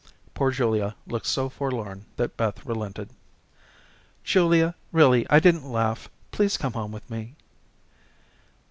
Poor 0.33 0.49
Julia 0.49 0.95
looked 1.05 1.27
so 1.27 1.47
forlorn 1.47 2.07
that 2.15 2.35
Beth 2.35 2.65
relented. 2.65 3.11
"Julia, 4.23 4.73
really 4.91 5.29
I 5.29 5.39
didn't 5.39 5.71
laugh. 5.71 6.09
Please 6.31 6.57
come 6.57 6.73
home 6.73 6.91
with 6.91 7.07
me." 7.07 7.35